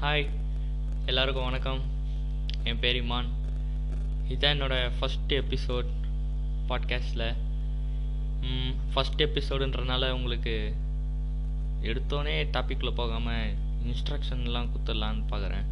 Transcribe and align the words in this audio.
Hi 0.00 0.24
எல்லாருக்கும் 1.06 1.44
வணக்கம். 1.44 1.80
என் 2.64 2.78
பேர் 2.78 2.98
இமான். 3.00 3.28
இதுதான் 4.28 4.54
என்னோடய 4.54 4.90
ஃபஸ்ட் 4.98 5.32
எபிசோட் 5.32 5.88
பாட்காஸ்டில் 6.68 7.26
ஃபஸ்ட் 8.92 9.22
எபிசோடுன்றனால 9.22 10.10
உங்களுக்கு 10.10 10.54
எடுத்தோடனே 11.82 12.34
டாப்பிக்கில் 12.56 12.94
போகாமல் 12.94 13.52
இன்ஸ்ட்ரக்ஷன்லாம் 13.84 14.70
கொடுத்துடலான்னு 14.70 15.24
பார்க்குறேன் 15.30 15.66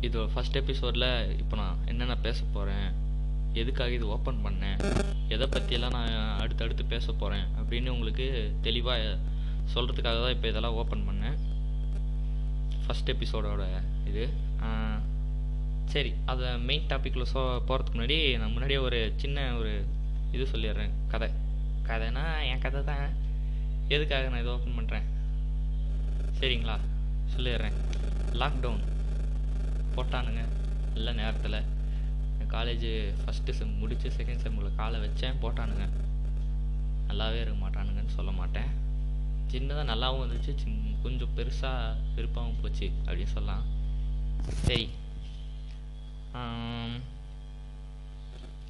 இது 0.00 0.26
ஃபஸ்ட் 0.34 0.56
எபிசோடில் 0.56 1.08
இப்போ 1.38 1.56
நான் 1.56 1.82
என்னென்ன 1.86 2.16
பேச 2.16 2.40
போகிறேன் 2.52 2.86
எதுக்காக 3.52 3.90
இது 3.90 4.06
ஓப்பன் 4.06 4.44
பண்ணேன் 4.46 4.78
எதை 5.28 5.46
பற்றியெல்லாம் 5.46 5.96
நான் 5.98 6.40
அடுத்தடுத்து 6.40 6.84
பேச 6.84 7.12
போகிறேன் 7.12 7.46
அப்படின்னு 7.58 7.88
உங்களுக்கு 7.88 8.26
தெளிவாக 8.62 9.18
சொல்கிறதுக்காக 9.74 10.18
தான் 10.20 10.30
இப்போ 10.30 10.48
இதெல்லாம் 10.48 10.74
ஓப்பன் 10.74 11.06
பண்ணேன். 11.08 11.36
ஃபஸ்ட் 12.84 13.12
எபிசோடோட 13.14 13.64
இது. 14.10 14.24
சரி 15.92 16.10
அதை 16.30 16.48
மெயின் 16.68 16.86
டாப்பிக்கில் 16.90 17.30
சோ 17.32 17.40
போகிறதுக்கு 17.68 17.96
முன்னாடி 17.96 18.16
நான் 18.40 18.54
முன்னாடியே 18.54 18.78
ஒரு 18.86 18.98
சின்ன 19.22 19.44
ஒரு 19.58 19.72
இது 20.36 20.44
சொல்லிடுறேன் 20.52 20.94
கதை. 21.12 21.28
கதைனா 21.88 22.24
என் 22.50 22.62
கதை 22.64 22.80
தான். 22.90 23.04
எதுக்காக 23.94 24.28
நான் 24.32 24.42
இதை 24.44 24.52
ஓப்பன் 24.56 24.78
பண்ணுறேன் 24.78 25.06
சரிங்களா? 26.38 26.76
சொல்லிடுறேன். 27.34 27.76
லாக்டவுன் 28.40 28.82
போட்டானுங்க 29.96 30.42
நல்ல 30.94 31.12
நேரத்தில். 31.20 31.60
காலேஜ் 32.54 32.88
ஃபஸ்ட்டு 33.20 33.56
செம் 33.58 33.78
முடித்து 33.82 34.08
செகண்ட் 34.16 34.42
செம்மில் 34.44 34.76
காலை 34.80 34.98
வச்சேன் 35.04 35.40
போட்டானுங்க. 35.44 35.86
நல்லாவே 37.08 37.38
இருக்க 37.44 37.58
மாட்டானுங்கன்னு 37.64 38.16
சொல்ல 38.18 38.32
மாட்டேன். 38.40 38.70
சின்னதாக 39.50 39.86
நல்லாவும் 39.90 40.24
இருந்துச்சு 40.24 40.54
சின் 40.54 40.96
கொஞ்சம் 41.02 41.34
பெருசாக 41.36 41.96
வெறுப்பாகவும் 42.16 42.60
போச்சு 42.62 42.90
அப்படின்னு 43.06 43.32
சொல்லலாம். 43.36 43.64
சரி. 44.48 44.88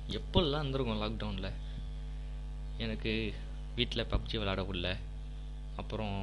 எப்போல்லாம் 0.08 0.58
இருந்திருக்கும் 0.58 1.02
லாக்டவுனில் 1.02 1.52
எனக்கு 2.78 3.34
வீட்டில் 3.76 4.10
பப்ஜி 4.10 4.36
விளாடக்குள்ள 4.40 4.88
அப்புறம் 5.76 6.16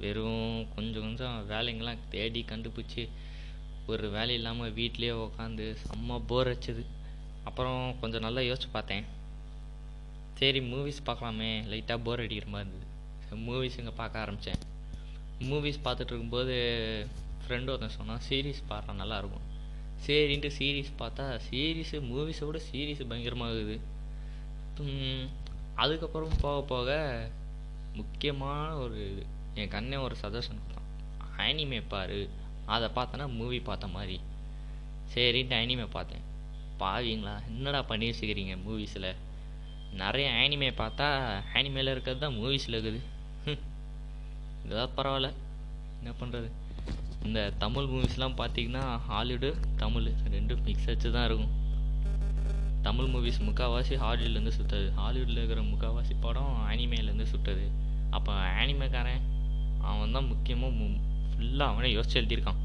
வெறும் 0.00 0.66
கொஞ்சம் 0.74 1.02
கொஞ்சம் 1.02 1.36
வேலைங்கெல்லாம் 1.50 1.98
தேடி 2.08 2.44
கண்டுபிடிச்சி 2.48 3.08
ஒரு 3.86 4.10
வேலை 4.10 4.34
இல்லாமல் 4.34 4.72
வீட்டிலேயே 4.72 5.12
உக்காந்து 5.12 5.66
செம்ம 5.84 6.22
போர் 6.26 6.48
அடிச்சது. 6.48 6.84
அப்புறம் 7.44 8.00
கொஞ்சம் 8.00 8.20
நல்லா 8.20 8.40
யோசிச்சு 8.40 8.68
பார்த்தேன். 8.72 9.04
சரி 10.34 10.60
மூவிஸ் 10.60 11.06
பார்க்கலாமே. 11.06 11.52
லைட்டாக 11.72 12.04
போர் 12.04 12.20
அடிக்கிற 12.20 12.50
மாதிரி 12.50 12.68
இருந்தது. 12.68 12.87
மூவிஸ் 13.46 13.78
இங்கே 13.80 13.94
பார்க்க 14.00 14.22
ஆரம்பித்தேன் 14.24 14.62
மூவிஸ் 15.48 15.84
பார்த்துட்டு 15.84 16.12
இருக்கும்போது 16.12 16.54
ஃப்ரெண்டு 17.42 17.70
ஒருத்தன் 17.72 17.96
சொன்னான் 17.96 18.22
சீரீஸ் 18.28 18.60
பாடுறான் 18.70 19.00
நல்லாயிருக்கும். 19.02 19.46
சரின்ட்டு 20.06 20.50
சீரீஸ் 20.58 20.90
பார்த்தா 21.02 21.24
சீரீஸு 21.48 21.98
மூவிஸை 22.10 22.46
விட 22.48 22.58
சீரீஸ் 22.70 23.02
பயங்கரமாக 23.10 23.52
இருக்குது. 23.54 23.78
அதுக்கப்புறம் 25.74 26.34
போக 26.40 26.62
போக 26.72 26.96
முக்கியமான 28.00 28.68
ஒரு 28.76 28.98
இது 29.12 29.24
என் 29.60 29.72
கண்ணே 29.76 29.96
ஒரு 29.96 30.16
சஜஷன் 30.22 30.60
கொடுத்தான். 30.62 30.88
ஆனிமே 31.44 31.80
பாரு. 31.94 32.20
அதை 32.74 32.88
பார்த்தனா 32.96 33.26
மூவி 33.38 33.60
பார்த்த 33.68 33.86
மாதிரி. 33.96 34.20
சரின்ட்டு 35.14 35.58
அனிமே 35.62 35.86
பார்த்தேன். 35.96 36.24
பாவீங்களா? 36.82 37.34
என்னடா 37.48 37.82
பண்ணி 37.82 38.08
வச்சுக்கிறீங்க 38.10 38.56
மூவிஸில் 38.66 39.10
நிறைய 40.02 40.26
ஆனிமே 40.40 40.70
பார்த்தா 40.80 41.06
ஆனிமேல 41.54 41.92
இருக்கிறது 41.94 42.22
தான் 42.24 42.36
மூவிஸில் 42.40 42.76
இருக்குது. 42.76 43.00
ஹம். 44.58 44.64
இதுதான் 44.64 44.94
பரவாயில்ல. 44.96 45.30
என்ன 45.98 46.12
பண்ணுறது 46.20 46.48
இந்த 47.24 47.52
தமிழ் 47.58 47.84
மூவிஸ்லாம் 47.84 48.36
பார்த்தீங்கன்னா 48.36 48.98
ஹாலிவுடு 49.08 49.48
தமிழ் 49.76 50.12
ரெண்டும் 50.30 50.62
மிக்ஸ் 50.62 50.84
வச்சு 50.84 51.12
தான் 51.12 51.24
இருக்கும். 51.24 51.54
தமிழ் 52.82 53.04
மூவிஸ் 53.04 53.40
முக்கால்வாசி 53.40 53.94
ஹாலிவுட்லேருந்து 53.94 54.48
சுட்டது. 54.48 54.92
ஹாலிவுட்டில் 54.96 55.36
இருக்கிற 55.36 55.60
முக்கால்வாசி 55.62 56.14
படம் 56.20 56.68
ஆனிமேலேருந்து 56.68 57.22
சுட்டது. 57.22 57.64
அப்போ 58.10 58.32
ஆனிமேக்காரன் 58.32 59.24
அவன் 59.80 60.12
தான் 60.12 60.26
முக்கியமாக 60.26 60.86
ஃபுல்லாக 61.32 61.68
அவனே 61.68 61.94
யோசிச்சு 61.94 62.14
எழுதியிருக்கான். 62.14 62.60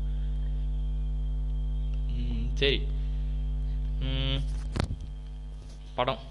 சரி. 2.53 2.79
படம். 5.95 6.21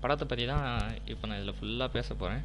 படத்தை 0.00 0.26
பற்றி 0.26 0.46
தான் 0.46 0.64
இப்போ 1.04 1.26
நான் 1.26 1.38
இதில் 1.38 1.54
ஃபுல்லாக 1.54 1.86
பேச 1.90 2.14
போகிறேன் 2.14 2.42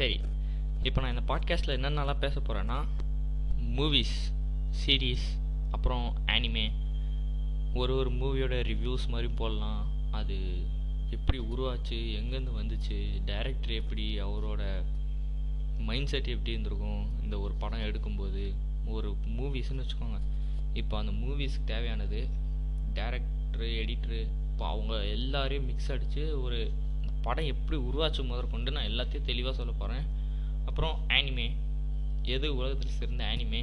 சரி 0.00 0.20
இப்போ 0.82 1.00
நான் 1.00 1.18
இந்த 1.18 1.34
பாட்காஸ்ட்டில் 1.34 1.78
என்னென்னலாம் 1.78 2.18
பேச 2.18 2.40
போகிறேன்னா 2.40 2.84
மூவிஸ் 3.76 4.14
சீரீஸ் 4.86 5.26
அப்புறம் 5.70 6.14
ஆனிமே 6.26 6.70
ஒரு 7.74 7.96
ஒரு 7.96 8.10
மூவியோட 8.10 8.50
ரிவ்யூஸ் 8.50 9.08
மாதிரி 9.08 9.28
போடலாம். 9.28 9.86
அது 10.10 10.62
எப்படி 11.10 11.38
உருவாச்சு 11.38 11.90
எங்கேருந்து 11.90 12.50
வந்துச்சு 12.62 13.24
டைரக்டர் 13.24 13.70
எப்படி 13.70 14.22
அவரோட 14.22 14.82
மைண்ட் 15.78 16.06
செட் 16.06 16.26
எப்படி 16.26 16.50
இருந்திருக்கும் 16.50 17.22
இந்த 17.22 17.38
ஒரு 17.38 17.54
படம் 17.54 17.80
எடுக்கும்போது 17.80 18.54
ஒரு 18.86 19.16
மூவிஸ்னு 19.26 19.82
வச்சுக்கோங்க. 19.82 20.20
இப்போ 20.74 20.98
அந்த 20.98 21.12
மூவிஸ்க்கு 21.12 21.64
தேவையானது 21.64 22.28
டேரக்டரு 22.94 23.68
எடிட்ரு 23.82 24.20
இப்போ 24.52 24.66
அவங்க 24.66 25.04
எல்லாரையும் 25.06 25.64
மிக்ஸ் 25.64 25.92
அடித்து 25.92 26.42
ஒரு 26.42 26.72
படம் 27.24 27.50
எப்படி 27.52 27.76
உருவாச்சு 27.88 28.22
முதற்கொண்டு 28.30 28.74
நான் 28.76 28.90
எல்லாத்தையும் 28.90 29.28
தெளிவாக 29.30 29.54
சொல்ல 29.58 29.72
போகிறேன் 29.72 30.06
அப்புறம் 30.68 30.96
ஆனிமே 31.16 31.48
எது 32.34 32.46
உலகத்தில் 32.58 32.98
சிறந்த 33.00 33.22
ஆனிமே 33.32 33.62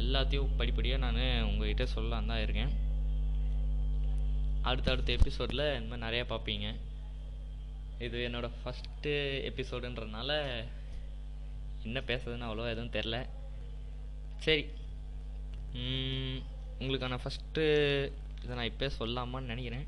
எல்லாத்தையும் 0.00 0.56
படிப்படியாக 0.60 1.02
நான் 1.04 1.48
உங்கள்கிட்ட 1.48 1.84
சொல்லலாம் 1.94 2.30
தான் 2.30 2.42
இருக்கேன். 2.44 2.72
அடுத்தடுத்த 4.68 5.16
எபிசோடில் 5.18 5.64
இந்த 5.78 5.88
மாதிரி 5.90 6.06
நிறையா 6.06 6.24
பார்ப்பீங்க. 6.32 6.66
இது 8.06 8.18
என்னோடய 8.28 8.56
ஃபஸ்ட்டு 8.60 9.12
எபிசோடுன்றதுனால 9.48 10.30
என்ன 11.86 12.00
பேசுறதுன்னு 12.10 12.48
அவ்வளோ 12.48 12.70
எதுவும் 12.72 12.94
தெரில 12.96 13.16
சரி. 14.44 14.64
உங்களுக்கான 16.82 17.18
ஃபஸ்ட்டு 17.24 17.64
இதை 18.44 18.52
நான் 18.58 18.70
இப்போ 18.70 18.86
சொல்லாமான்னு 19.00 19.52
நினைக்கிறேன். 19.52 19.86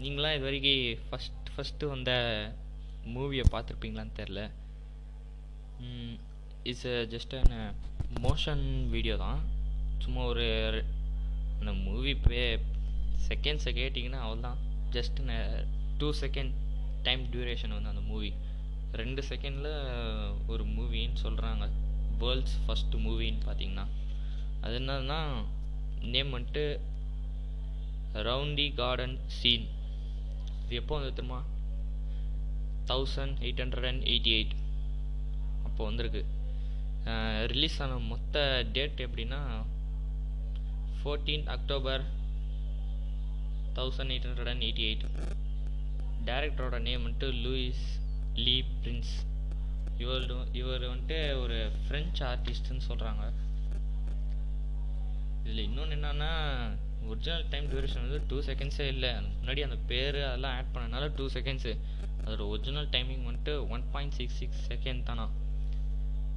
நீங்களாம் 0.00 0.34
இது 0.36 0.44
வரைக்கும் 0.44 1.02
ஃபஸ்ட் 1.08 1.48
ஃபஸ்ட்டு 1.52 1.90
வந்த 1.92 2.12
மூவியை 3.14 3.44
பார்த்துருப்பீங்களான்னு 3.52 4.18
தெரில 4.18 4.40
it's 6.62 6.88
just 7.12 7.34
an 7.34 7.54
motion 8.22 8.64
video 8.90 9.14
uh, 9.14 9.22
தான். 9.24 9.40
சும்மா 10.02 10.22
ஒரு 10.24 10.46
அந்த 11.60 11.72
மூவி 11.86 12.12
பே 12.24 12.42
செகண்ட்ஸை 13.28 13.72
கேட்டிங்கன்னா 13.72 14.20
அவ்வளோதான் 14.24 14.58
just 14.90 15.20
two 15.98 16.08
second 16.22 16.52
time 17.02 17.22
duration 17.32 17.74
வந்து 17.76 17.88
அந்த 17.88 18.04
மூவி 18.10 18.30
ரெண்டு 18.92 19.22
செகண்டில் 19.22 19.70
ஒரு 20.46 20.64
மூவின்னு 20.76 21.22
சொல்கிறாங்க 21.22 21.64
வேர்ல்ட்ஸ் 22.18 22.58
ஃபஸ்ட்டு 22.64 23.02
மூவின்னு 23.06 23.42
பார்த்தீங்கன்னா. 23.46 23.86
அது 24.60 24.76
என்னதுன்னா 24.78 25.18
நேம் 26.12 26.34
வந்துட்டு 26.36 26.64
ரவுண்டி 28.28 28.68
கார்டன் 28.74 29.16
சீன் 29.38 29.66
இது 30.66 30.76
எப்போ 30.82 30.94
வந்து 30.98 31.12
தெரியுமா? 31.18 31.40
Thousand 32.90 33.36
eight 33.46 33.60
hundred 33.62 33.88
and 33.90 34.04
eighty 34.12 34.32
eight 34.38 34.54
அப்போ 35.66 35.84
வந்திருக்கு. 35.84 36.22
ரிலீஸ் 37.52 37.76
ஆன 37.82 37.98
மொத்த 38.12 38.36
டேட் 38.76 39.02
எப்படின்னா 39.04 39.40
fourteen 40.98 41.44
October 41.54 42.04
thousand 43.76 44.12
eight 44.14 44.26
hundred 44.28 44.50
and 44.52 44.64
eighty 44.68 44.84
eight 44.88 45.04
டேரக்டரோட 46.28 46.78
name 46.88 47.04
வந்துட்டு 47.06 47.28
லூயிஸ் 47.44 47.84
லீ 48.44 48.56
பிரின்ஸ் 48.80 49.14
இவர் 49.98 50.24
இவர் 50.52 50.84
வந்துட்டு 50.92 51.18
ஒரு 51.42 51.58
ஃப்ரெஞ்ச் 51.84 52.22
ஆர்டிஸ்ட்டுன்னு 52.30 52.86
சொல்கிறாங்க 52.88 53.24
இதில் 55.44 55.66
இன்னொன்று 55.68 55.96
என்னன்னா 55.96 56.32
ஒரிஜினல் 57.12 57.44
டைம் 57.52 57.66
டியூரேஷன் 57.72 58.04
வந்து 58.04 58.20
டூ 58.30 58.36
செகண்ட்ஸே 58.48 58.86
இல்லை. 58.94 59.10
முன்னாடி 59.38 59.60
அந்த 59.66 59.76
பேர் 59.90 60.18
அதெல்லாம் 60.28 60.54
ஆட் 60.58 60.72
பண்ணனால 60.74 61.10
டூ 61.18 61.26
செகண்ட்ஸு 61.36 61.72
அதோட 62.24 62.44
ஒரிஜினல் 62.52 62.88
டைமிங் 62.94 63.24
வந்துட்டு 63.28 63.68
one 63.74 63.84
point 63.90 64.16
six 64.18 64.38
six 64.42 64.62
second 64.72 65.02
தானா. 65.02 65.26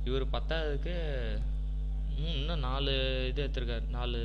இவர் 0.07 0.25
பத்தாததுக்கு 0.35 0.95
இன்னும் 2.27 2.63
நாலு 2.67 2.93
இது 3.29 3.41
எடுத்திருக்காரு. 3.45 3.85
நாலு 3.97 4.19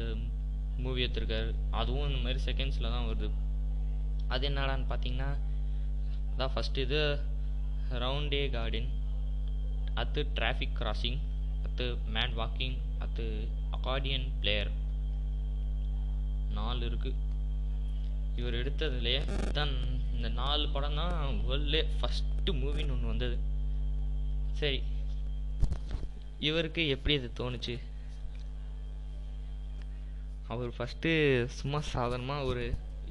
மூவி 0.85 1.05
எடுத்திருக்காரு. 1.07 1.51
அதுவும் 1.81 2.09
இந்த 2.09 2.21
மாதிரி 2.27 2.41
செகண்ட்ஸில் 2.49 2.93
தான் 2.95 3.09
வருது. 3.11 3.29
அது 4.35 4.49
என்னடான்னு 4.49 4.87
பார்த்தீங்கன்னா 4.93 5.31
அதான் 6.33 6.55
ஃபஸ்ட்டு 6.55 6.85
இது 6.87 7.01
ரவுண்டே 8.03 8.43
கார்டன் 8.55 8.89
அத்து 10.03 10.21
டிராஃபிக் 10.39 10.79
கிராசிங் 10.81 11.21
அத்து 11.67 11.85
மேட் 12.15 12.35
வாக்கிங் 12.41 12.77
அத்து 13.05 13.27
அக்கார்டியன் 13.77 14.27
பிளேயர் 14.41 14.71
நாலு 16.59 16.83
இருக்குது 16.91 17.21
இவர் 18.41 18.59
எடுத்ததுலேயே 18.61 19.21
தான் 19.59 19.75
இந்த 20.17 20.29
நாலு 20.41 20.65
படம் 20.75 20.99
தான் 21.01 21.17
வேர்ல்ட்லே 21.49 21.83
ஃபஸ்ட்டு 21.99 22.55
மூவின்னு 22.61 22.95
ஒன்று 22.95 23.13
வந்தது. 23.13 23.37
சரி 24.61 24.81
இவருக்கு 26.49 26.83
எப்படி 26.95 27.15
இது 27.19 27.29
தோணுச்சு? 27.41 27.75
அவர் 30.53 30.73
ஃபஸ்ட்டு 30.77 31.11
சும்மா 31.59 31.79
சாதாரணமாக 31.93 32.49
ஒரு 32.51 32.65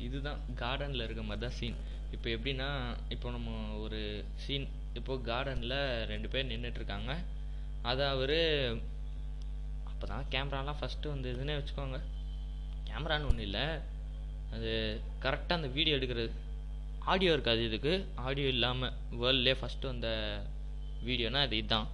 இதுதான் 0.05 0.41
கார்டனில் 0.61 1.05
இருக்க 1.05 1.23
மாதிரி 1.23 1.43
தான் 1.45 1.57
சீன் 1.59 1.77
இப்போ 2.15 2.27
எப்படின்னா 2.35 2.67
இப்போ 3.13 3.27
நம்ம 3.35 3.51
ஒரு 3.83 3.99
சீன் 4.43 4.67
இப்போ 4.99 5.13
கார்டனில் 5.29 5.77
ரெண்டு 6.11 6.27
பேர் 6.33 6.49
நின்றுட்டுருக்காங்க 6.51 7.11
அதை 7.91 8.03
அவர் 8.15 8.37
அப்போ 9.89 10.05
தான் 10.11 10.29
கேமராலாம் 10.33 10.79
ஃபஸ்ட்டு 10.81 11.13
வந்ததுன்னே 11.13 11.55
வச்சுக்கோங்க. 11.59 11.99
கேமரான்னு 13.03 13.29
ஒன்றும் 13.29 13.47
இல்லை. 13.49 13.63
அது 14.55 14.71
கரெக்டாக 15.23 15.57
அந்த 15.59 15.69
வீடியோ 15.77 15.95
எடுக்கிறது. 15.97 16.31
ஆடியோ 17.13 17.31
இருக்காது 17.35 17.61
இதுக்கு. 17.69 17.93
ஆடியோ 18.25 18.47
இல்லாமல் 18.55 18.93
வேர்ல்ட்லே 19.21 19.53
ஃபஸ்ட்டு 19.61 19.89
வந்த 19.91 20.09
வீடியோனா 21.07 21.39
அது 21.45 21.57
இதுதான் 21.61 21.87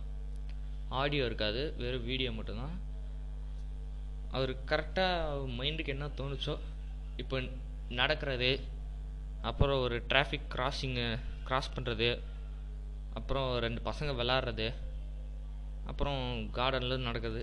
ஆடியோ 1.02 1.24
இருக்காது. 1.30 1.62
வெறும் 1.82 2.08
வீடியோ 2.12 2.32
மட்டும்தான். 2.32 2.76
அவர் 4.38 4.52
கரெக்டாக 4.72 5.48
மைண்டுக்கு 5.60 5.94
என்ன 5.96 6.08
தோணுச்சோ 6.20 6.56
இப்போ 7.24 7.38
நடக்கிறது 8.02 8.52
அப்புறம் 9.50 9.82
ஒரு 9.86 9.96
டிராஃபிக் 10.10 10.50
கிராஸிங்கு 10.56 11.08
கிராஸ் 11.48 11.76
பண்ணுறது 11.76 12.10
அப்புறம் 13.20 13.48
ரெண்டு 13.66 13.82
பசங்க 13.90 14.12
விளாட்றது 14.20 14.68
அப்புறம் 15.92 16.22
கார்டனில் 16.58 17.08
நடக்குது. 17.08 17.42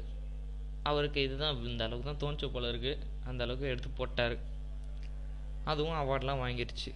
அவருக்கு 0.88 1.20
இதுதான் 1.22 1.62
இந்த 1.68 1.84
அளவுக்கு 1.84 2.08
தான் 2.08 2.22
தோணுச்சு 2.22 2.48
போல 2.52 2.70
இருக்குது 2.72 3.02
அந்த 3.24 3.40
அளவுக்கு 3.44 3.72
எடுத்து 3.72 3.90
போட்டார். 3.90 4.36
அதுவும் 5.64 5.98
அவார்ட்லாம் 6.00 6.42
வாங்கிடுச்சு 6.42 6.90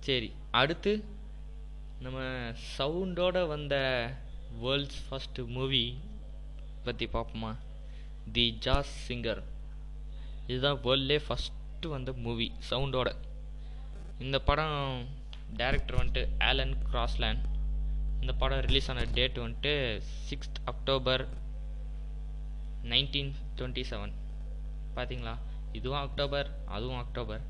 சரி 0.00 0.28
அடுத்து 0.60 0.92
நம்ம 2.00 2.18
சவுண்டோட 2.76 3.38
வந்த 3.46 3.74
வேர்ல்ட்ஸ் 4.62 5.02
ஃபஸ்ட்டு 5.06 5.46
மூவி 5.48 5.84
பற்றி 6.84 7.06
பார்ப்போமா 7.06 7.52
தி 8.32 8.44
ஜாஸ் 8.58 8.92
சிங்கர் 9.06 9.42
இதுதான் 10.46 10.80
வேர்ல்ட்லே 10.84 11.18
ஃபஸ்ட்டு 11.26 11.92
வந்த 11.94 12.12
மூவி 12.24 12.48
சவுண்டோட 12.70 13.08
இந்த 14.18 14.38
படம் 14.40 14.76
டேரக்டர் 15.56 15.98
வந்துட்டு 16.00 16.22
ஆலன் 16.48 16.76
கிராஸ்லேண்ட் 16.84 17.44
இந்த 18.20 18.32
படம் 18.34 18.60
ரிலீஸ் 18.60 18.90
ஆன 18.90 19.06
டேட் 19.14 19.38
வந்துட்டு 19.38 19.72
sixth 20.28 20.60
October 20.64 21.24
nineteen 22.92 23.32
twenty 23.58 23.82
seven 23.90 24.14
பார்த்தீங்களா 24.96 25.34
இதுவும் 25.78 26.02
அக்டோபர் 26.06 26.48
அதுவும் 26.74 27.00
அக்டோபர். 27.04 27.42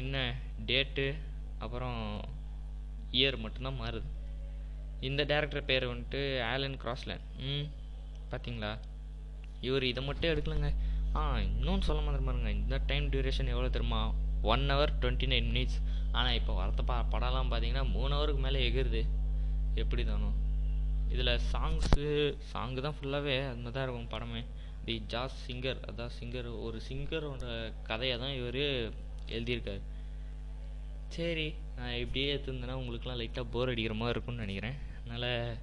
என்ன 0.00 0.16
டேட்டு 0.68 1.06
அப்புறம் 1.64 2.00
இயர் 3.18 3.36
மட்டும்தான் 3.44 3.80
மாறுது. 3.82 4.08
இந்த 5.08 5.22
டேரக்டர் 5.30 5.68
பேர் 5.70 5.90
வந்துட்டு 5.90 6.20
ஆலன் 6.50 6.78
கிராஸ்லேன் 6.82 7.24
ம் 7.48 7.66
பார்த்தீங்களா 8.30 8.72
இவர் 9.66 9.84
இதை 9.90 10.02
மட்டும் 10.08 10.32
எடுக்கலங்க. 10.32 10.70
ஆ 11.18 11.20
இன்னொன்று 11.48 11.88
சொல்ல 11.88 12.00
மாதிரி 12.06 12.24
பாருங்க. 12.28 12.50
இந்த 12.60 12.76
டைம் 12.90 13.06
டியூரேஷன் 13.12 13.52
எவ்வளோ 13.54 13.68
தெரியுமா? 13.76 14.00
One 14.52 14.64
hour 14.72 14.92
twenty 15.02 15.26
nine 15.32 15.48
minutes 15.50 15.78
ஆனால் 16.18 16.36
இப்போ 16.38 16.52
வரத்த 16.60 16.82
பா 16.90 16.96
படம்லாம் 17.12 17.50
பார்த்தீங்கன்னா 17.52 17.84
மூணு 17.96 18.12
ஹவருக்கு 18.16 18.42
மேலே 18.46 18.58
எகிருது. 18.68 19.02
எப்படி 19.82 20.02
தானும் 20.10 20.36
இதில் 21.14 21.32
சாங்ஸு 21.52 22.04
சாங்கு 22.52 22.84
தான் 22.86 22.96
ஃபுல்லாகவே 22.98 23.36
அந்த 23.52 23.68
தான் 23.74 23.84
இருக்கும் 23.86 24.12
படமே. 24.14 24.42
தி 24.86 24.96
ஜாஸ் 25.12 25.36
சிங்கர் 25.46 25.80
அதான் 25.88 26.14
சிங்கர் 26.18 26.48
ஒரு 26.66 26.78
சிங்கரோட 26.88 27.46
கதையை 27.88 28.16
தான் 28.22 28.36
இவர் 28.40 28.60
எழுதியிருக்காரு. 29.36 29.82
சரி 31.16 31.46
நான் 31.76 31.96
இப்படியே 32.02 32.28
எடுத்துருந்தேன்னா 32.34 32.76
உங்களுக்குலாம் 32.80 33.20
லைட்டாக 33.20 33.46
போர் 33.54 33.72
அடிக்கிற 33.72 33.94
மாதிரி 33.94 34.14
இருக்கும்னு 34.14 34.44
நினைக்கிறேன். 34.44 34.78
அதனால் 34.98 35.56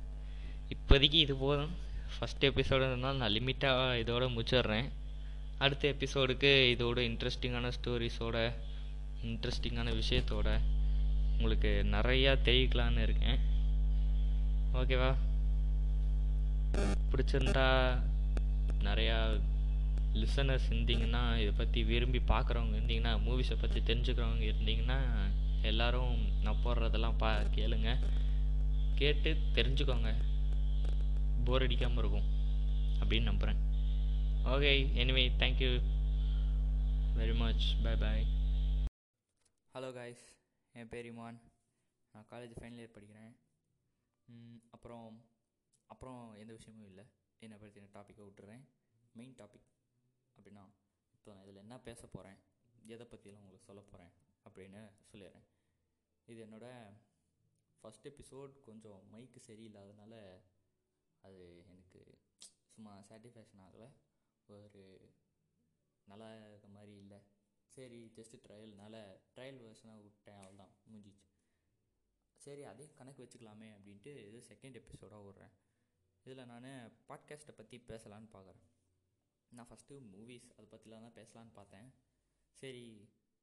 இப்போதைக்கு 0.75 1.19
இது 1.25 1.35
போதும். 1.35 1.73
ஃபஸ்ட் 2.13 2.45
எபிசோடு 2.49 2.87
இருந்தால் 2.89 3.19
நான் 3.21 3.35
லிமிட்டாக 3.37 3.99
இதோட 4.03 4.23
முடிச்சிடுறேன். 4.35 4.87
அடுத்த 5.63 5.93
எபிசோடுக்கு 5.95 6.51
இதோட 6.73 6.99
இன்ட்ரெஸ்டிங்கான 7.09 7.71
ஸ்டோரிஸோட 7.77 8.37
இன்ட்ரெஸ்டிங்கான 9.29 9.89
விஷயத்தோட 10.01 10.49
உங்களுக்கு 11.35 11.71
நிறையா 11.95 12.31
தெரிவிக்கலான்னு 12.47 13.05
இருக்கேன். 13.07 13.39
ஓகேவா 14.79 15.11
பிடிச்சிருந்தா 17.11 17.67
நிறையா 18.79 19.17
லிசனர்ஸ் 20.21 20.67
இருந்தீங்கன்னா 20.69 21.21
இதை 21.41 21.51
பற்றி 21.57 21.83
விரும்பி 21.83 22.19
பார்க்குறவங்க 22.19 22.75
இருந்தீங்கன்னா 22.79 23.13
மூவிஸை 23.27 23.57
பற்றி 23.61 23.79
தெரிஞ்சுக்கிறவங்க 23.79 24.45
இருந்தீங்கன்னா 24.51 24.99
எல்லோரும் 25.69 26.41
நான் 26.41 26.61
போடுறதெல்லாம் 26.63 27.17
பா 27.17 27.29
கேளுங்க. 27.57 27.89
கேட்டு 28.95 29.29
தெரிஞ்சுக்கோங்க. 29.57 30.09
போர் 31.45 31.61
அடிக்காமல் 31.61 32.01
இருக்கும் 32.03 32.27
அப்படின்னு 32.99 33.29
நம்புகிறேன் 33.29 33.61
okay 34.53 34.71
anyway 35.01 35.23
thank you 35.41 35.71
very 37.19 37.35
much 37.35 37.65
bye 37.83 37.95
bye 38.03 38.25
hello 39.73 39.93
guys 39.93 40.25
என் 40.73 40.89
பேர் 40.89 41.09
இமான். 41.13 41.39
நான் 42.13 42.27
காலேஜ் 42.31 42.53
ஃபைனல் 42.59 42.81
இயர் 42.81 42.95
படிக்கிறேன். 42.95 43.33
அப்புறம் 44.71 45.07
அப்புறம் 45.87 46.21
எந்த 46.37 46.51
விஷயமும் 46.53 46.89
இல்லை. 46.91 47.05
என்னை 47.45 47.57
பற்றி 47.57 47.81
டாப்பிக்கை 47.95 48.23
விட்டுறேன். 48.27 48.63
மெயின் 49.19 49.35
டாபிக் 49.41 49.69
அப்படின்னா 50.37 50.63
இப்போ 51.15 51.29
நான் 51.33 51.43
இதில் 51.45 51.63
என்ன 51.63 51.75
பேச 51.87 52.01
போகிறேன் 52.07 52.37
எதை 52.93 53.05
பற்றிலாம் 53.11 53.41
உங்களுக்கு 53.41 53.69
சொல்ல 53.69 53.81
போகிறேன் 53.81 54.11
அப்படின்னு 54.47 54.81
சொல்லிடுறேன். 55.11 55.47
இது 56.27 56.39
என்னோடய 56.45 56.93
ஃபஸ்ட் 57.79 58.07
எபிசோட் 58.11 58.53
கொஞ்சம் 58.67 59.01
மைக்கு 59.13 59.39
சரியில்லாதனால 59.47 60.13
அது 61.27 61.41
எனக்கு 61.71 62.01
சும்மா 62.75 62.93
சாட்டிஸ்ஃபேக்ஷன் 63.09 63.63
ஆகலை. 63.67 63.89
ஒரு 64.47 64.83
நல்லா 66.11 66.29
இருக்க 66.47 66.67
மாதிரி 66.77 66.93
இல்லை. 67.03 67.19
சரி 67.75 67.99
ஜஸ்ட்டு 68.15 68.41
ட்ரையல்னால 68.45 68.95
ட்ரையல் 69.35 69.59
வேர்ஷனாக 69.65 70.01
விட்டேன் 70.05 70.39
அவ்வளோதான் 70.43 70.73
முடிஞ்சிச்சு. 70.91 71.27
சரி 72.45 72.63
அதே 72.71 72.85
கணக்கு 72.99 73.23
வச்சுக்கலாமே 73.23 73.69
அப்படின்ட்டு 73.77 74.13
இது 74.29 74.39
செகண்ட் 74.51 74.79
எபிசோடாக 74.81 75.25
விட்றேன். 75.27 75.53
இதில் 76.25 76.45
நான் 76.45 76.67
பாட்காஸ்ட்டை 77.09 77.53
பற்றி 77.57 77.77
பேசலான்னு 77.87 78.29
பார்க்குறேன். 78.33 78.65
நான் 79.51 79.67
ஃபஸ்ட்டு 79.69 79.95
மூவிஸ் 80.11 80.49
அதை 80.57 80.65
பற்றிலாம் 80.73 81.05
தான் 81.05 81.17
பேசலான்னு 81.19 81.53
பார்த்தேன். 81.53 81.89
சரி 82.61 82.85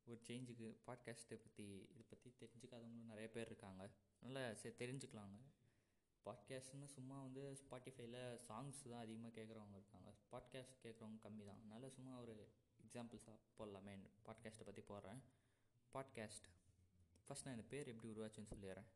ஒரு 0.07 0.21
சேஞ்சுக்கு 0.29 0.69
பாட்காஸ்ட்டை 0.87 1.39
பற்றி 1.45 1.67
இதை 1.93 2.05
பற்றி 2.11 2.29
தெரிஞ்சுக்காதவங்களும் 2.43 3.11
நிறைய 3.13 3.31
பேர் 3.31 3.47
இருக்காங்க. 3.47 3.91
நல்லா 4.21 4.55
சரி 4.55 4.75
தெரிஞ்சுக்கலாங்க. 4.85 5.39
பாட்காஸ்ட்னு 6.27 6.89
சும்மா 6.95 7.23
வந்து 7.23 7.43
ஸ்பாட்டிஃபைல 7.63 8.19
சாங்ஸ் 8.47 8.81
தான் 8.93 9.05
அதிகமாக 9.05 9.35
கேட்குறவங்க 9.39 9.77
இருக்காங்க. 9.81 10.11
பாட்காஸ்ட் 10.33 10.81
கேட்குறவங்க 10.85 11.21
கம்மி 11.27 11.45
தான். 11.45 11.61
அதனால் 11.61 11.95
சும்மா 11.97 12.15
ஒரு 12.19 12.35
எக்ஸாம்பிள்ஸாக 12.85 13.39
போடலாமே. 13.59 13.95
பாட்காஸ்ட்டை 14.29 14.67
பற்றி 14.71 14.85
போடுறேன். 14.93 15.21
பாட்காஸ்ட் 15.95 16.49
ஃபஸ்ட் 17.27 17.47
நான் 17.47 17.57
இந்த 17.59 17.69
பேர் 17.75 17.93
எப்படி 17.95 18.13
உருவாச்சுன்னு 18.15 18.53
சொல்லிடுறேன். 18.55 18.91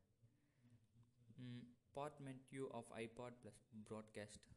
Portmanteau 1.94 2.70
of 2.70 2.92
iPod 2.92 3.38
plus 3.42 3.62
broadcast 3.88 4.50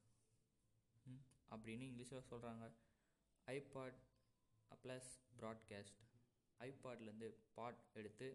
அப்படின்னு 1.50 1.86
இங்கிலீஷில் 1.90 2.28
சொல்கிறாங்க 2.30 2.72
ஐபாட் 3.46 4.00
ப்ளஸ் 4.84 5.10
ப்ராட்காஸ்ட் 5.40 6.02
ஐபாட்லேருந்து 6.60 7.34
பாட் 7.54 7.82
எடுத்து 7.94 8.28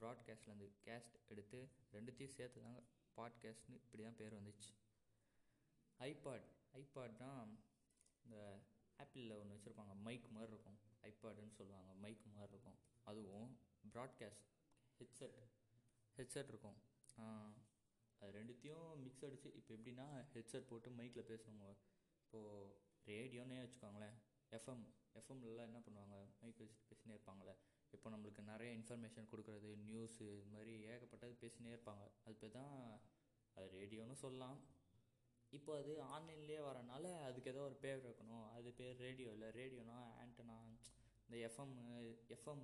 ப்ராட்காஸ்ட்லேருந்து 0.00 0.68
கேஸ்ட் 0.84 1.16
எடுத்து 1.28 1.68
ரெண்டுத்தையும் 1.92 2.34
சேர்த்து 2.38 2.62
தாங்க 2.62 2.82
பாட்காஸ்ட்னு 3.16 3.74
இப்படி 3.74 4.02
தான் 4.02 4.16
பேர் 4.16 4.34
வந்துச்சு. 4.34 4.70
ஐபாட் 5.98 6.46
ஐபாட்னா 6.72 7.58
இந்த 8.24 8.60
ஆப்பிளில் 8.98 9.38
ஒன்று 9.38 9.56
வச்சுருப்பாங்க. 9.56 9.94
மைக் 9.96 10.28
மாதிரி 10.28 10.52
இருக்கும். 10.52 10.78
ஐபாடுன்னு 11.02 11.50
சொல்லுவாங்க. 11.50 11.92
மைக் 11.94 12.26
மாதிரி 12.26 12.52
இருக்கும். 12.52 12.78
அதுவும் 13.04 13.58
ப்ராட்காஸ்ட் 13.92 14.48
ஹெட்செட் 14.98 15.36
ஹெட்செட் 16.16 16.48
இருக்கும். 16.48 16.78
அது 18.22 18.32
ரெண்டுத்தையும் 18.38 18.88
மிக்ஸ் 19.04 19.24
அடித்து 19.26 19.48
இப்போ 19.58 19.70
எப்படின்னா 19.76 20.06
ஹெட்செட் 20.34 20.68
போட்டு 20.70 20.90
மைக்கில் 20.98 21.28
பேசுவாங்க 21.30 21.66
இப்போது 22.24 22.74
ரேடியோன்னே 23.06 23.56
வச்சுக்கோங்களேன். 23.62 24.16
எஃப்எம் 24.52 24.84
எஃப்எம்லலாம் 25.18 25.68
என்ன 25.70 25.80
பண்ணுவாங்க? 25.86 26.16
மைக் 26.42 26.60
வச்சுட்டு 26.62 26.88
பேசினே 26.90 27.14
இருப்பாங்களே 27.16 27.54
இப்போ 27.94 28.10
நம்மளுக்கு 28.10 28.42
நிறைய 28.50 28.70
இன்ஃபர்மேஷன் 28.78 29.30
கொடுக்குறது 29.32 29.70
நியூஸு 29.88 30.26
இது 30.36 30.50
மாதிரி 30.54 30.74
ஏகப்பட்டது 30.92 31.34
பேசினே 31.42 31.72
இருப்பாங்க. 31.74 32.04
அது 32.24 32.34
பேர் 32.42 32.56
தான் 32.58 32.76
அது 33.56 33.66
ரேடியோன்னு 33.78 34.16
சொல்லலாம். 34.24 34.58
இப்போ 35.52 35.72
அது 35.80 35.92
ஆன்லைன்லேயே 36.14 36.60
வரனால 36.68 37.04
அதுக்கு 37.28 37.50
ஏதோ 37.50 37.62
ஒரு 37.70 37.76
பேர் 37.84 38.06
வைக்கணும். 38.06 38.46
அது 38.56 38.68
பேர் 38.78 39.02
ரேடியோ 39.06 39.30
இல்லை 39.36 39.48
ரேடியோனா 39.60 39.98
ஆண்டனா 40.22 40.56
இந்த 41.24 41.36
எஃப்எம் 41.48 41.74
எஃப்எம் 42.36 42.62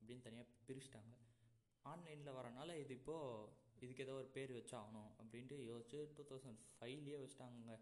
அப்படின்னு 0.00 0.26
தனியாக 0.26 0.52
பிரிச்சுட்டாங்க. 0.66 1.12
ஆன்லைனில் 1.84 2.36
வரனால 2.38 2.76
இது 2.82 2.92
இப்போது 2.94 3.48
இதுக்கு 3.84 4.04
ஏதோ 4.04 4.14
ஒரு 4.22 4.28
பேர் 4.36 4.52
வச்சாகணும் 4.58 5.10
அப்படின்ட்டு 5.20 5.56
யோசிச்சு 5.70 5.98
டூ 6.16 6.22
தௌசண்ட் 6.30 6.60
ஃபைவ்லேயே 6.76 7.18
வச்சுட்டாங்க 7.22 7.78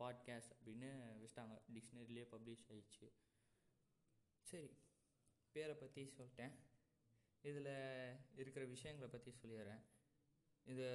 பாட்காஸ்ட் 0.00 0.54
அப்படின்னு 0.56 0.88
வச்சுட்டாங்க. 1.20 1.54
டிக்ஷனரிலேயே 1.74 2.24
பப்ளிஷ் 2.32 2.64
ஆயிடுச்சு. 2.72 3.06
சரி 4.50 4.70
பேரை 5.52 5.74
பற்றி 5.74 6.02
சொல்லிட்டேன். 6.16 6.54
இதில் 7.50 7.70
இருக்கிற 8.42 8.64
விஷயங்களை 8.74 9.08
பற்றி 9.12 9.30
சொல்லிடுறேன். 9.42 9.82
இதை 10.72 10.88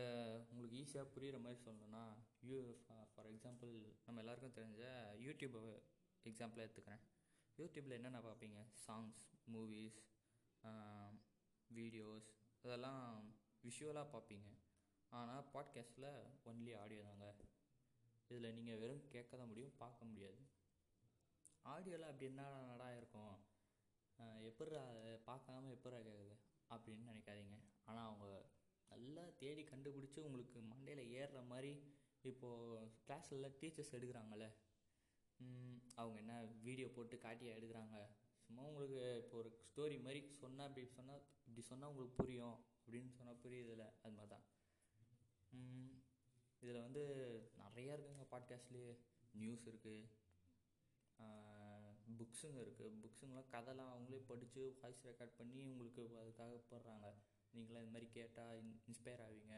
உங்களுக்கு 0.52 0.80
ஈஸியாக 0.82 1.12
புரிகிற 1.16 1.38
மாதிரி 1.44 1.60
சொல்லணும்னா 1.66 2.04
யூ 2.50 2.60
ஃபார் 3.14 3.30
எக்ஸாம்பிள் 3.34 3.74
நம்ம 4.06 4.22
எல்லாருக்கும் 4.24 4.58
தெரிஞ்ச 4.60 4.82
யூடியூப் 5.26 5.58
எக்ஸாம்பிளாக 6.30 6.66
எடுத்துக்கிறேன். 6.66 7.04
யூடியூப்பில் 7.60 7.98
என்னென்ன 8.00 8.20
பார்ப்பீங்க? 8.28 8.60
சாங்ஸ் 8.88 9.24
மூவிஸ் 9.54 10.00
வீடியோஸ் 11.78 12.30
இதெல்லாம் 12.64 13.06
விஷுவலாக 13.66 14.08
பார்ப்பீங்க. 14.14 14.50
ஆனால் 15.10 15.48
பாட்காஸ்ட்டில் 15.54 16.10
ஒன்லி 16.50 16.74
ஆடியோ 16.82 17.02
தாங்க. 17.10 17.28
இதில் 18.30 18.56
நீங்கள் 18.58 18.80
வெறும் 18.82 19.08
கேட்க 19.14 19.38
தான் 19.38 19.52
முடியும் 19.52 19.78
பார்க்க 19.78 20.06
முடியாது. 20.06 20.42
ஆடியோவில் 21.66 22.10
அப்படி 22.10 22.26
என்ன 22.26 22.44
நடா 22.72 22.88
இருக்கும்? 22.98 23.36
எப்பட்றா 24.50 24.82
பார்க்காம 25.28 25.70
எப்பட்றா 25.76 26.00
கேட்குது 26.08 26.36
அப்படின்னு 26.74 27.10
நினைக்காதீங்க. 27.12 27.58
ஆனால் 27.86 28.08
அவங்க 28.10 28.28
நல்லா 28.92 29.24
தேடி 29.42 29.64
கண்டுபிடிச்சி 29.64 30.20
உங்களுக்கு 30.28 30.60
மண்டையில் 30.72 31.12
ஏறுற 31.20 31.40
மாதிரி 31.52 31.72
இப்போது 32.22 32.88
கிளாஸில் 33.08 33.56
டீச்சர்ஸ் 33.62 33.96
எடுக்கிறாங்கல்ல. 33.98 34.48
அவங்க 36.02 36.18
என்ன 36.24 36.34
வீடியோ 36.68 36.88
போட்டு 36.96 37.18
காட்டியாக 37.18 37.60
எடுக்கிறாங்க? 37.60 37.98
சும்மா 38.46 38.64
உங்களுக்கு 38.70 39.02
இப்போ 39.24 39.38
ஒரு 39.38 39.52
ஸ்டோரி 39.68 39.98
மாதிரி 40.06 40.22
சொன்னால் 40.42 40.68
இப்படி 40.68 40.88
சொன்னால் 40.98 41.24
இப்படி 41.48 41.64
சொன்னால் 41.70 41.90
உங்களுக்கு 41.90 42.20
புரியும். 42.24 42.58
அப்படின்னு 42.84 43.12
சொன்னால் 43.18 43.42
புரியுதில்ல 43.44 43.86
அது 44.02 44.16
மாதிரி 44.16 44.32
தான் 44.34 44.48
இதில் 46.62 46.82
வந்து 46.82 47.04
நிறையா 47.62 47.94
இருக்குங்க 47.96 48.26
பாட்காஸ்ட்லேயே 48.34 48.92
நியூஸ் 49.34 49.66
இருக்குது 49.68 50.20
புக்ஸுங்க 52.20 52.60
இருக்குது 52.66 53.00
புக்ஸுங்கெலாம் 53.04 53.52
கதைலாம் 53.54 53.92
அவங்களே 53.94 54.20
படித்து 54.32 54.62
வாய்ஸ் 54.82 55.06
ரெக்கார்ட் 55.10 55.38
பண்ணி 55.38 55.60
உங்களுக்கு 55.72 56.04
அதுக்காக 56.22 56.58
போடுறாங்க. 56.72 57.08
நீங்களாம் 57.54 57.84
இது 57.84 57.94
மாதிரி 57.96 58.08
கேட்டால் 58.18 58.58
இன் 58.62 58.74
இன்ஸ்பயர் 58.88 59.24
ஆவீங்க. 59.28 59.56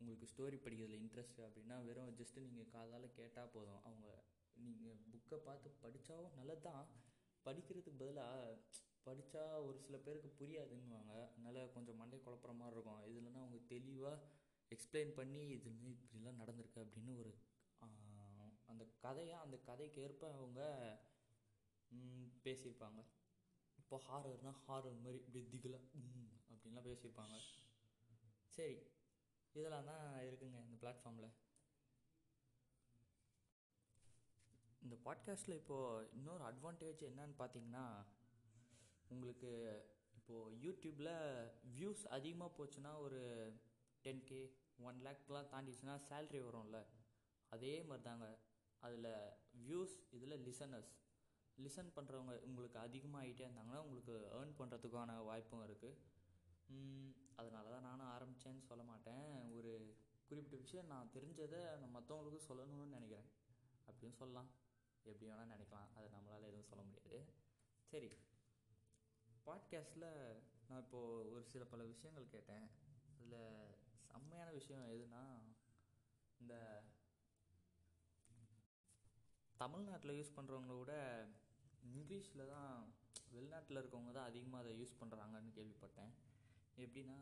உங்களுக்கு 0.00 0.26
ஸ்டோரி 0.32 0.56
படிக்கிறதுல 0.64 0.98
இன்ட்ரெஸ்ட் 1.02 1.40
அப்படின்னா 1.46 1.76
வெறும் 1.84 2.16
ஜஸ்ட்டு 2.20 2.44
நீங்கள் 2.46 2.70
காதால் 2.74 3.06
கேட்டால் 3.18 3.52
போதும். 3.54 3.82
அவங்க 3.84 4.08
நீங்கள் 4.56 4.98
புக்கை 5.12 5.38
பார்த்து 5.48 5.70
படித்தாவும் 5.84 6.36
நல்லது 6.36 6.64
தான் 6.68 6.84
படிக்கிறதுக்கு 7.46 8.00
பதிலாக 8.02 8.58
படித்தா 9.06 9.42
ஒரு 9.66 9.78
சில 9.86 9.96
பேருக்கு 10.04 10.30
புரியாதுன்னுவாங்க. 10.40 11.12
அதனால் 11.32 11.72
கொஞ்சம் 11.74 11.98
மண்டை 12.02 12.18
குழப்புற 12.26 12.52
மாதிரி 12.60 12.76
இருக்கும். 12.76 13.02
இதுலன்னா 13.10 13.40
அவங்க 13.44 13.60
தெளிவாக 13.74 14.22
எக்ஸ்பிளைன் 14.74 15.12
பண்ணி 15.18 15.42
இது 15.56 15.70
இப்படிலாம் 15.94 16.40
நடந்திருக்கு 16.42 16.84
அப்படின்னு 16.84 17.12
ஒரு 17.22 17.32
அந்த 18.72 18.84
கதையாக 19.04 19.44
அந்த 19.46 19.56
கதைக்கு 19.68 19.98
ஏற்ப 20.06 20.32
அவங்க 20.38 20.60
பேசியிருப்பாங்க. 22.44 23.00
இப்போ 23.80 23.96
ஹாரர்னால் 24.08 24.60
ஹாரர் 24.66 25.02
மாதிரி 25.04 25.18
இப்படி 25.24 25.42
திகிலாக 25.52 25.84
அப்படின்லாம் 26.52 26.88
பேசியிருப்பாங்க. 26.90 27.36
சரி 28.56 28.76
இதெல்லாம் 29.54 29.88
தான் 29.90 30.06
இருக்குங்க 30.28 30.58
இந்த 30.66 30.76
பிளாட்ஃபார்மில் 30.82 31.30
இந்த 34.84 34.96
பாட்காஸ்ட்டில் 35.04 35.60
இப்போது 35.60 36.08
இன்னொரு 36.16 36.44
அட்வான்டேஜ் 36.50 37.02
என்னன்னு 37.10 37.36
பார்த்தீங்கன்னா 37.42 37.84
உங்களுக்கு 39.14 39.50
இப்போது 40.18 40.56
யூடியூப்பில் 40.64 41.12
வியூஸ் 41.78 42.02
அதிகமாக 42.16 42.50
போச்சுன்னா 42.58 42.92
ஒரு 43.06 43.20
டென் 44.04 44.24
கே 44.24 44.40
ஒன் 44.88 44.98
லேக்லாம் 45.06 45.50
தாண்டிச்சுன்னா 45.54 45.94
சேல்ரி 46.10 46.40
வரும்ல. 46.48 46.78
அதே 47.52 47.72
மாதிரி 47.82 48.04
தாங்க 48.08 48.26
அதில் 48.86 49.10
வியூஸ் 49.66 49.94
இதில் 50.10 50.42
லிசனர்ஸ் 50.48 50.92
லிசன் 51.58 51.90
பண்ணுறவங்க 51.96 52.32
உங்களுக்கு 52.48 52.78
அதிகமாக 52.78 53.24
ஆகிட்டே 53.24 53.44
இருந்தாங்கன்னா 53.46 53.80
உங்களுக்கு 53.86 54.14
ஏர்ன் 54.38 54.54
பண்ணுறதுக்கான 54.60 55.24
வாய்ப்பும் 55.24 55.66
இருக்குது 55.68 56.00
அதனால 57.40 57.70
தான் 57.74 57.86
நானும் 57.88 58.10
ஆரம்பித்தேன்னு 58.16 58.62
சொல்ல 58.70 58.82
மாட்டேன். 58.82 59.24
ஒரு 59.56 59.72
குறிப்பிட்ட 60.28 60.56
விஷயம் 60.56 60.86
நான் 60.86 61.10
தெரிஞ்சதை 61.14 61.60
நான் 61.80 61.94
மற்றவங்களுக்கும் 61.96 62.48
சொல்லணும்னு 62.48 62.94
நினைக்கிறேன். 62.96 63.28
அப்படின்னு 63.88 64.16
சொல்லலாம். 64.20 64.50
எப்படி 65.02 65.26
வேணால் 65.30 65.52
நினைக்கலாம். 65.54 65.88
அதை 65.96 66.06
நம்மளால் 66.14 66.48
எதுவும் 66.50 66.70
சொல்ல 66.70 66.82
முடியாது. 66.84 67.18
சரி. 67.92 68.10
பாட்காஸ்ட்டில் 69.46 70.08
நான் 70.68 70.78
இப்போது 70.78 71.32
ஒரு 71.32 71.44
சில 71.44 71.64
பல 71.64 71.82
விஷயங்கள் 71.82 72.28
கேட்டேன். 72.28 72.66
அதில் 73.18 73.74
செம்மையான 74.12 74.50
விஷயம் 74.50 74.82
எதுனா 74.82 75.22
இந்த 76.40 76.82
தமிழ்நாட்டில் 79.56 80.18
யூஸ் 80.20 80.36
பண்ணுறவங்கள 80.36 80.78
விட 80.78 80.94
இங்கிலீஷில் 81.94 82.48
தான் 82.48 82.92
வெளிநாட்டில் 83.32 83.80
இருக்கவங்க 83.82 84.12
தான் 84.12 84.24
அதிகமாக 84.24 84.64
அதை 84.64 84.72
யூஸ் 84.80 85.00
பண்ணுறாங்கன்னு 85.00 85.52
கேள்விப்பட்டேன். 85.58 86.12
எப்படின்னா 86.76 87.18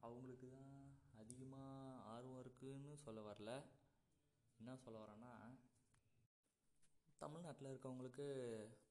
அவங்களுக்கு 0.00 0.48
தான் 0.50 0.96
அதிகமாக 1.16 2.00
ஆர்வம் 2.04 2.42
இருக்குதுன்னு 2.42 2.94
சொல்ல 2.94 3.20
வரல. 3.32 3.62
என்ன 4.58 4.76
சொல்ல 4.76 4.98
வரேன்னா 5.04 5.32
தமிழ்நாட்டில் 7.18 7.68
இருக்கவங்களுக்கு 7.68 8.26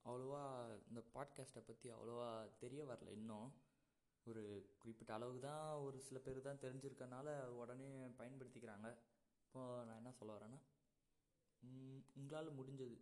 அவ்வளோவா 0.06 0.42
இந்த 0.88 1.02
பாட்காஸ்ட்டை 1.14 1.62
பற்றி 1.68 1.88
அவ்வளோவா 1.92 2.30
தெரிய 2.64 2.82
வரல 2.86 3.10
இன்னும். 3.20 3.48
ஒரு 4.30 4.44
குறிப்பிட்ட 4.82 5.12
அளவுக்கு 5.14 5.42
தான் 5.48 5.72
ஒரு 5.86 5.98
சில 6.08 6.20
பேர் 6.26 6.40
தான் 6.48 6.62
தெரிஞ்சிருக்கனால 6.66 7.28
உடனே 7.62 7.90
பயன்படுத்திக்கிறாங்க. 8.20 8.88
இப்போது 9.46 9.86
நான் 9.86 10.00
என்ன 10.02 10.12
சொல்ல 10.20 10.34
வரேன்னா 10.38 10.60
உங்களால் 12.16 12.56
முடிஞ்சது. 12.60 12.98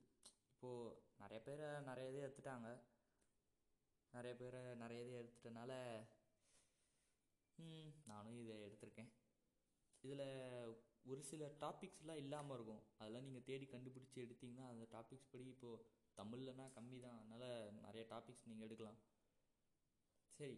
இப்போது 0.54 0.96
நிறைய 1.22 1.40
பேரை 1.48 1.68
நிறைய 1.90 2.12
இதை 2.12 2.22
எடுத்துட்டாங்க. 2.28 2.70
நிறைய 4.14 4.34
பேரை 4.42 4.62
நிறைய 4.84 5.04
இதை 5.08 5.16
எடுத்துட்டனால 5.24 5.72
நானும் 8.12 8.40
இதை 8.44 8.56
எடுத்திருக்கேன். 8.68 9.12
இதில் 10.04 10.28
ஒரு 11.06 11.22
சில 11.30 11.44
டாபிக்ஸ்லாம் 11.64 12.22
இல்லாமல் 12.24 12.56
இருக்கும். 12.58 12.84
அதெல்லாம் 13.00 13.26
நீங்கள் 13.28 13.48
தேடி 13.50 13.66
கண்டுபிடிச்சி 13.74 14.18
எடுத்திங்கன்னா 14.26 14.66
அந்த 14.74 14.86
டாபிக்ஸ் 14.96 15.32
படி 15.34 15.46
இப்போது 15.54 15.86
தமிழ்லனா 16.18 16.66
கம்மி 16.78 17.00
தான். 17.06 17.20
அதனால் 17.22 17.48
நிறைய 17.88 18.04
டாபிக்ஸ் 18.14 18.48
நீங்கள் 18.50 18.68
எடுக்கலாம். 18.68 19.00
சரி 20.40 20.58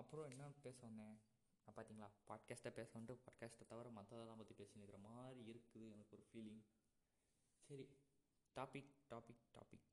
அப்புறம் 0.00 0.30
என்ன 0.32 0.44
பேச 0.66 0.78
வந்தேன்? 0.86 1.16
பார்த்தீங்களா 1.68 2.08
பாட்காஸ்ட்டை 2.28 2.70
பேச 2.78 2.90
வந்துட்டு 2.98 3.24
பாட்காஸ்ட்டை 3.24 3.64
தவிர 3.72 3.88
மற்றதெல்லாம் 3.96 4.40
பற்றி 4.40 4.54
பேசினுக்கிற 4.60 4.98
மாதிரி 5.06 5.40
இருக்குது 5.52 5.86
எனக்கு 5.94 6.14
ஒரு 6.16 6.24
ஃபீலிங் 6.28 6.62
சரி 7.68 7.86
டாபிக் 8.56 8.92
டாபிக் 9.10 9.42
டாபிக் 9.56 9.86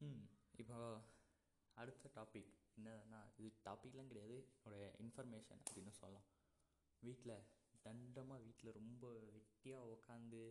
ம் 0.00 0.24
இப்போ 0.62 0.78
அடுத்த 1.76 2.10
டாபிக் 2.16 2.50
என்னன்னா 2.80 3.20
இது 3.38 3.48
டாபிக்லாம் 3.66 4.10
கிடையாது. 4.12 4.36
என்னோடய 4.56 4.90
இன்ஃபர்மேஷன் 5.04 5.62
அப்படின்னு 5.64 5.92
சொல்லலாம். 6.00 6.26
வீட்டில் 7.02 7.34
தண்டமாக 7.84 8.42
வீட்டில் 8.46 8.76
ரொம்ப 8.78 9.04
வெட்டியாக 9.36 9.92
உக்காந்து 9.94 10.42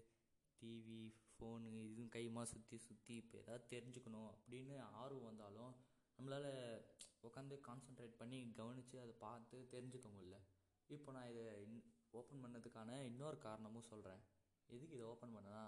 டிவி 0.61 1.01
ஃபோனு 1.33 1.69
இதுவும் 1.89 2.13
கைமா 2.15 2.43
சுற்றி 2.51 2.77
சுற்றி 2.85 3.13
இப்போ 3.21 3.35
எதாவது 3.43 3.69
தெரிஞ்சுக்கணும் 3.73 4.29
அப்படின்னு 4.31 4.75
ஆர்வம் 5.01 5.27
வந்தாலும் 5.29 5.73
நம்மளால் 6.19 6.49
உட்காந்து 7.27 7.55
கான்சென்ட்ரேட் 7.67 8.19
பண்ணி 8.21 8.39
கவனித்து 8.59 8.97
அதை 9.03 9.13
பார்த்து 9.25 9.57
தெரிஞ்சுக்க 9.73 10.07
முடியல 10.15 10.39
இப்போ 10.89 11.11
நான் 11.11 11.29
இதை 11.33 11.45
இன் 11.65 11.77
ஓப்பன் 12.13 12.43
பண்ணதுக்கான 12.43 12.97
இன்னொரு 13.09 13.37
காரணமும் 13.47 13.89
சொல்கிறேன் 13.91 14.21
எதுக்கு 14.69 14.97
இதை 14.97 15.05
ஓப்பன் 15.05 15.35
பண்ணனா 15.37 15.63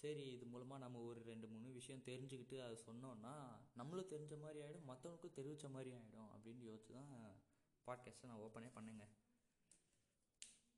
சரி 0.00 0.24
இது 0.32 0.46
மூலமாக 0.46 0.82
நம்ம 0.82 0.98
ஒரு 0.98 1.20
ரெண்டு 1.22 1.46
மூணு 1.48 1.72
விஷயம் 1.72 2.02
தெரிஞ்சுக்கிட்டு 2.02 2.56
அதை 2.64 2.76
சொன்னோன்னா 2.86 3.32
நம்மளும் 3.74 4.10
தெரிஞ்ச 4.10 4.40
மாதிரி 4.40 4.58
ஆகிடும் 4.64 4.88
மற்றவங்களுக்கும் 4.88 5.36
தெரிவித்த 5.38 5.68
மாதிரி 5.68 5.90
ஆகிடும் 5.90 6.28
அப்படின்னு 6.34 6.62
யோசிச்சு 6.68 6.92
தான் 6.92 7.10
பாட்காஸ்ட்டை 7.86 8.26
நான் 8.26 8.38
ஓப்பனே 8.38 8.70
பண்ணுங்க. 8.72 9.04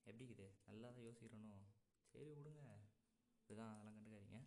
எப்படி 0.05 0.29
இது 0.29 0.47
நல்லா 0.67 0.89
தான் 0.89 1.05
யோசிக்கிறணும் 1.05 1.67
சரி 2.13 2.31
விடுங்க. 2.31 2.63
இதுதான் 3.47 3.73
அதெல்லாம் 3.73 3.97
கண்டுக்காதீங்க. 3.97 4.41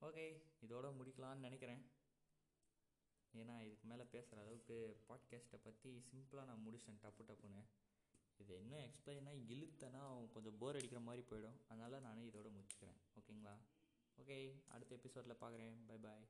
ஓகே 0.00 0.24
இதோட 0.60 0.86
முடிக்கலான்னு 1.00 1.46
நினைக்கிறேன். 1.48 1.82
ஏன்னா 3.34 3.62
இதுக்கு 3.66 3.88
மேலே 3.88 4.04
பேசுகிற 4.04 4.42
அளவுக்கு 4.42 5.04
பாட்காஸ்ட்டை 5.08 5.60
பற்றி 5.62 6.04
சிம்பிளாக 6.10 6.44
நான் 6.44 6.64
முடிச்சிட்டேன் 6.66 7.02
டப்பு 7.02 7.22
டப்புன்னு. 7.28 7.62
இது 8.36 8.58
இன்னும் 8.58 8.80
எக்ஸ்பிளைனாக 8.80 9.44
இழுத்தனா 9.48 10.32
கொஞ்சம் 10.32 10.58
போர் 10.58 10.74
அடிக்கிற 10.74 11.00
மாதிரி 11.00 11.24
போயிடும். 11.30 11.58
அதனால் 11.68 12.00
நானே 12.00 12.22
இதோட 12.22 12.48
முடிச்சுக்கிறேன். 12.56 12.98
ஓகேங்களா 13.18 13.54
ஓகே 14.20 14.62
அடுத்த 14.68 14.94
எபிசோடில் 14.94 15.40
பார்க்குறேன் 15.40 15.76
பை 15.86 15.98
பாய் 15.98 16.28